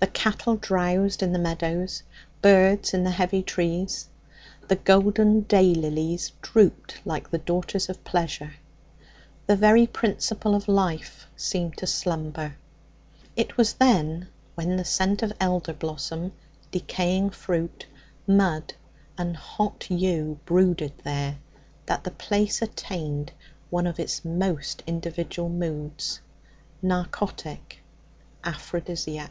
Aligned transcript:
The 0.00 0.06
cattle 0.06 0.56
drowsed 0.56 1.22
in 1.22 1.32
the 1.34 1.38
meadows, 1.38 2.02
birds 2.40 2.94
in 2.94 3.04
the 3.04 3.10
heavy 3.10 3.42
trees; 3.42 4.08
the 4.66 4.76
golden 4.76 5.42
day 5.42 5.74
lilies 5.74 6.32
drooped 6.40 6.98
like 7.04 7.28
the 7.30 7.36
daughters 7.36 7.90
of 7.90 8.02
pleasure; 8.02 8.54
the 9.46 9.56
very 9.56 9.86
principle 9.86 10.54
of 10.54 10.68
life 10.68 11.26
seemed 11.36 11.76
to 11.76 11.86
slumber. 11.86 12.56
It 13.36 13.58
was 13.58 13.74
then, 13.74 14.28
when 14.54 14.76
the 14.78 14.86
scent 14.86 15.22
of 15.22 15.34
elder 15.38 15.74
blossom, 15.74 16.32
decaying 16.70 17.28
fruit, 17.30 17.84
mud 18.26 18.72
and 19.18 19.36
hot 19.36 19.90
yew 19.90 20.40
brooded 20.46 20.94
there, 21.04 21.36
that 21.84 22.04
the 22.04 22.10
place 22.10 22.62
attained 22.62 23.32
one 23.68 23.86
of 23.86 24.00
its 24.00 24.24
most 24.24 24.82
individual 24.86 25.50
moods 25.50 26.20
narcotic, 26.80 27.80
aphrodisiac. 28.44 29.30